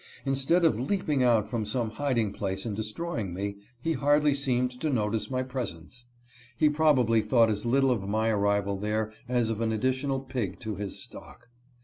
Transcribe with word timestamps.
Instead 0.25 0.65
of 0.65 0.79
leaping 0.79 1.21
out 1.21 1.47
from 1.47 1.63
some 1.63 1.91
hiding 1.91 2.33
place 2.33 2.65
and 2.65 2.75
destroying 2.75 3.35
me, 3.35 3.57
he 3.83 3.93
hardly 3.93 4.33
seemed 4.33 4.71
to 4.71 4.89
notice 4.89 5.29
my 5.29 5.43
presence. 5.43 6.05
He 6.57 6.71
probably 6.71 7.21
thought 7.21 7.51
as 7.51 7.67
little 7.67 7.91
of 7.91 8.09
my 8.09 8.29
arrival 8.29 8.77
there 8.77 9.13
as 9.29 9.51
of 9.51 9.61
an 9.61 9.71
additional 9.71 10.19
pig 10.21 10.59
to 10.61 10.73
his 10.75 10.97
stock. 11.03 11.49